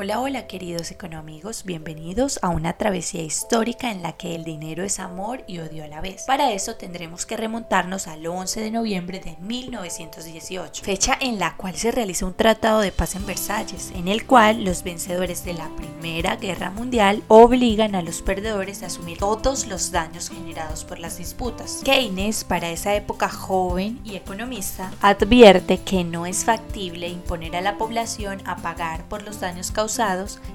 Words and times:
Hola, 0.00 0.20
hola 0.20 0.46
queridos 0.46 0.92
económicos, 0.92 1.64
bienvenidos 1.64 2.38
a 2.42 2.50
una 2.50 2.74
travesía 2.74 3.20
histórica 3.20 3.90
en 3.90 4.00
la 4.00 4.12
que 4.12 4.36
el 4.36 4.44
dinero 4.44 4.84
es 4.84 5.00
amor 5.00 5.42
y 5.48 5.58
odio 5.58 5.82
a 5.82 5.88
la 5.88 6.00
vez. 6.00 6.22
Para 6.24 6.52
eso 6.52 6.76
tendremos 6.76 7.26
que 7.26 7.36
remontarnos 7.36 8.06
al 8.06 8.24
11 8.24 8.60
de 8.60 8.70
noviembre 8.70 9.18
de 9.18 9.36
1918, 9.40 10.84
fecha 10.84 11.18
en 11.20 11.40
la 11.40 11.56
cual 11.56 11.74
se 11.74 11.90
realiza 11.90 12.26
un 12.26 12.34
tratado 12.34 12.78
de 12.78 12.92
paz 12.92 13.16
en 13.16 13.26
Versalles, 13.26 13.90
en 13.92 14.06
el 14.06 14.24
cual 14.24 14.64
los 14.64 14.84
vencedores 14.84 15.44
de 15.44 15.54
la 15.54 15.68
Primera 15.70 16.36
Guerra 16.36 16.70
Mundial 16.70 17.24
obligan 17.26 17.96
a 17.96 18.02
los 18.02 18.22
perdedores 18.22 18.84
a 18.84 18.86
asumir 18.86 19.18
todos 19.18 19.66
los 19.66 19.90
daños 19.90 20.30
generados 20.30 20.84
por 20.84 21.00
las 21.00 21.18
disputas. 21.18 21.80
Keynes, 21.84 22.44
para 22.44 22.70
esa 22.70 22.94
época 22.94 23.28
joven 23.28 23.98
y 24.04 24.14
economista, 24.14 24.92
advierte 25.00 25.78
que 25.78 26.04
no 26.04 26.24
es 26.24 26.44
factible 26.44 27.08
imponer 27.08 27.56
a 27.56 27.62
la 27.62 27.76
población 27.76 28.40
a 28.44 28.58
pagar 28.58 29.02
por 29.08 29.24
los 29.24 29.40
daños 29.40 29.72
causados 29.72 29.87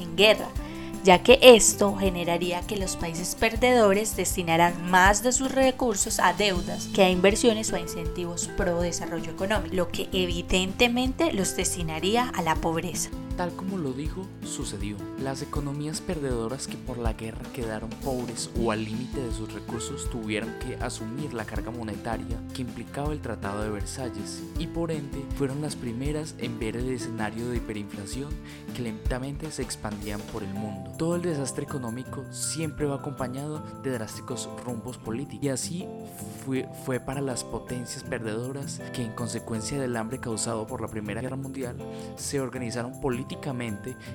en 0.00 0.16
guerra, 0.16 0.48
ya 1.04 1.22
que 1.22 1.38
esto 1.42 1.94
generaría 1.96 2.60
que 2.62 2.76
los 2.76 2.96
países 2.96 3.34
perdedores 3.34 4.16
destinaran 4.16 4.90
más 4.90 5.22
de 5.22 5.32
sus 5.32 5.52
recursos 5.52 6.18
a 6.18 6.32
deudas 6.32 6.88
que 6.94 7.02
a 7.02 7.10
inversiones 7.10 7.72
o 7.72 7.76
a 7.76 7.80
incentivos 7.80 8.48
pro 8.56 8.80
desarrollo 8.80 9.30
económico, 9.30 9.74
lo 9.74 9.88
que 9.88 10.08
evidentemente 10.12 11.32
los 11.32 11.56
destinaría 11.56 12.28
a 12.28 12.42
la 12.42 12.54
pobreza. 12.56 13.10
Tal 13.36 13.50
como 13.56 13.78
lo 13.78 13.92
dijo, 13.92 14.24
sucedió. 14.44 14.96
Las 15.20 15.42
economías 15.42 16.00
perdedoras 16.00 16.68
que 16.68 16.76
por 16.76 16.98
la 16.98 17.14
guerra 17.14 17.42
quedaron 17.52 17.90
pobres 17.90 18.48
o 18.60 18.70
al 18.70 18.84
límite 18.84 19.20
de 19.20 19.32
sus 19.32 19.52
recursos 19.52 20.08
tuvieron 20.08 20.50
que 20.60 20.76
asumir 20.76 21.34
la 21.34 21.44
carga 21.44 21.72
monetaria 21.72 22.38
que 22.54 22.62
implicaba 22.62 23.12
el 23.12 23.20
Tratado 23.20 23.64
de 23.64 23.70
Versalles 23.70 24.44
y 24.60 24.68
por 24.68 24.92
ende 24.92 25.24
fueron 25.36 25.62
las 25.62 25.74
primeras 25.74 26.36
en 26.38 26.60
ver 26.60 26.76
el 26.76 26.92
escenario 26.92 27.48
de 27.48 27.56
hiperinflación 27.56 28.30
que 28.76 28.82
lentamente 28.82 29.50
se 29.50 29.62
expandían 29.62 30.20
por 30.32 30.44
el 30.44 30.54
mundo. 30.54 30.92
Todo 30.96 31.16
el 31.16 31.22
desastre 31.22 31.64
económico 31.64 32.22
siempre 32.30 32.86
va 32.86 32.96
acompañado 32.96 33.64
de 33.82 33.90
drásticos 33.90 34.48
rumbos 34.64 34.96
políticos 34.96 35.44
y 35.44 35.48
así 35.48 35.88
fue, 36.44 36.68
fue 36.84 37.00
para 37.00 37.20
las 37.20 37.42
potencias 37.42 38.04
perdedoras 38.04 38.80
que 38.92 39.02
en 39.02 39.12
consecuencia 39.12 39.80
del 39.80 39.96
hambre 39.96 40.20
causado 40.20 40.68
por 40.68 40.80
la 40.80 40.86
Primera 40.86 41.20
Guerra 41.20 41.36
Mundial 41.36 41.76
se 42.16 42.40
organizaron 42.40 43.00
políticamente 43.00 43.23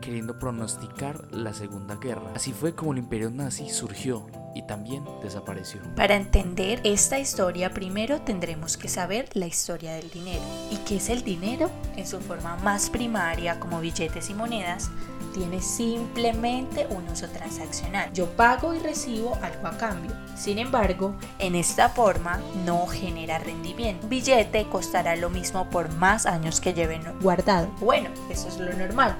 queriendo 0.00 0.38
pronosticar 0.38 1.26
la 1.32 1.52
Segunda 1.52 1.96
Guerra. 1.96 2.32
Así 2.34 2.52
fue 2.52 2.74
como 2.74 2.92
el 2.92 2.98
imperio 2.98 3.30
nazi 3.30 3.70
surgió 3.70 4.26
y 4.54 4.62
también 4.62 5.04
desapareció. 5.22 5.80
Para 5.96 6.16
entender 6.16 6.80
esta 6.84 7.18
historia 7.18 7.70
primero 7.70 8.20
tendremos 8.20 8.76
que 8.76 8.88
saber 8.88 9.28
la 9.34 9.46
historia 9.46 9.94
del 9.94 10.10
dinero. 10.10 10.42
¿Y 10.70 10.76
qué 10.78 10.96
es 10.96 11.08
el 11.08 11.22
dinero? 11.22 11.70
En 11.96 12.06
su 12.06 12.20
forma 12.20 12.56
más 12.58 12.90
primaria 12.90 13.58
como 13.60 13.80
billetes 13.80 14.30
y 14.30 14.34
monedas, 14.34 14.90
tiene 15.32 15.60
simplemente 15.60 16.86
un 16.90 17.08
uso 17.08 17.28
transaccional. 17.28 18.12
Yo 18.12 18.26
pago 18.30 18.74
y 18.74 18.78
recibo 18.78 19.36
algo 19.42 19.66
a 19.66 19.76
cambio. 19.76 20.12
Sin 20.36 20.58
embargo, 20.58 21.14
en 21.38 21.54
esta 21.54 21.88
forma 21.88 22.40
no 22.64 22.86
genera 22.86 23.38
rendimiento. 23.38 24.04
Un 24.04 24.10
billete 24.10 24.68
costará 24.68 25.16
lo 25.16 25.30
mismo 25.30 25.68
por 25.70 25.92
más 25.94 26.26
años 26.26 26.60
que 26.60 26.74
lleven 26.74 27.02
guardado. 27.20 27.68
Bueno, 27.80 28.10
eso 28.30 28.48
es 28.48 28.58
lo 28.58 28.72
normal. 28.72 29.16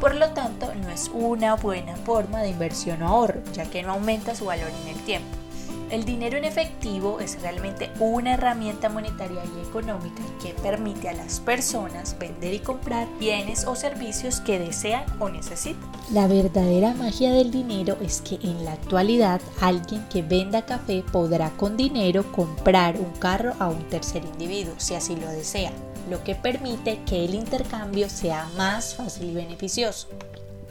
Por 0.00 0.14
lo 0.14 0.30
tanto, 0.30 0.74
no 0.74 0.90
es 0.90 1.10
una 1.12 1.54
buena 1.54 1.96
forma 1.96 2.42
de 2.42 2.50
inversión 2.50 3.02
o 3.02 3.08
ahorro, 3.08 3.40
ya 3.52 3.64
que 3.64 3.82
no 3.82 3.92
aumenta 3.92 4.34
su 4.34 4.44
valor 4.44 4.70
en 4.82 4.88
el 4.88 5.02
tiempo. 5.04 5.35
El 5.90 6.04
dinero 6.04 6.36
en 6.36 6.44
efectivo 6.44 7.20
es 7.20 7.40
realmente 7.40 7.90
una 8.00 8.34
herramienta 8.34 8.88
monetaria 8.88 9.42
y 9.44 9.68
económica 9.68 10.22
que 10.42 10.52
permite 10.54 11.08
a 11.08 11.12
las 11.12 11.38
personas 11.38 12.18
vender 12.18 12.54
y 12.54 12.58
comprar 12.58 13.06
bienes 13.20 13.66
o 13.66 13.76
servicios 13.76 14.40
que 14.40 14.58
desean 14.58 15.04
o 15.20 15.28
necesitan. 15.28 15.88
La 16.12 16.26
verdadera 16.26 16.94
magia 16.94 17.32
del 17.32 17.52
dinero 17.52 17.96
es 18.02 18.20
que 18.20 18.36
en 18.42 18.64
la 18.64 18.72
actualidad 18.72 19.40
alguien 19.60 20.04
que 20.08 20.22
venda 20.22 20.66
café 20.66 21.04
podrá 21.12 21.50
con 21.50 21.76
dinero 21.76 22.30
comprar 22.32 22.96
un 22.96 23.12
carro 23.20 23.54
a 23.60 23.68
un 23.68 23.88
tercer 23.88 24.24
individuo 24.24 24.74
si 24.78 24.94
así 24.94 25.14
lo 25.14 25.28
desea 25.28 25.70
lo 26.08 26.22
que 26.22 26.34
permite 26.34 27.00
que 27.04 27.24
el 27.24 27.34
intercambio 27.34 28.08
sea 28.08 28.48
más 28.56 28.94
fácil 28.94 29.30
y 29.30 29.34
beneficioso. 29.34 30.08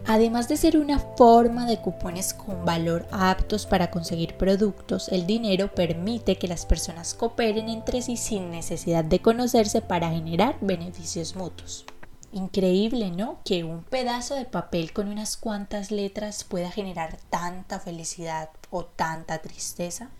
Además 0.07 0.47
de 0.47 0.57
ser 0.57 0.77
una 0.77 0.99
forma 0.99 1.65
de 1.65 1.79
cupones 1.79 2.35
con 2.35 2.63
valor 2.63 3.07
aptos 3.11 3.65
para 3.65 3.89
conseguir 3.89 4.37
productos, 4.37 5.09
el 5.09 5.25
dinero 5.25 5.73
permite 5.73 6.35
que 6.35 6.47
las 6.47 6.67
personas 6.67 7.15
cooperen 7.15 7.69
entre 7.69 8.03
sí 8.03 8.15
sin 8.15 8.51
necesidad 8.51 9.03
de 9.03 9.19
conocerse 9.19 9.81
para 9.81 10.11
generar 10.11 10.57
beneficios 10.61 11.35
mutuos. 11.35 11.85
Increíble, 12.31 13.09
¿no? 13.09 13.39
Que 13.45 13.63
un 13.63 13.83
pedazo 13.83 14.35
de 14.35 14.45
papel 14.45 14.93
con 14.93 15.07
unas 15.07 15.37
cuantas 15.37 15.89
letras 15.89 16.43
pueda 16.43 16.69
generar 16.69 17.17
tanta 17.31 17.79
felicidad 17.79 18.49
o 18.69 18.85
tanta 18.85 19.39
tristeza. 19.39 20.11